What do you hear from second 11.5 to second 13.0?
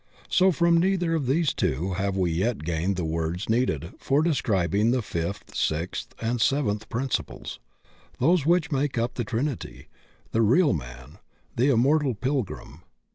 the immortal pilgrim.